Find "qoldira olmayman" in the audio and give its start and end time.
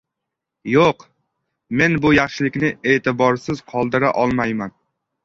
3.75-4.75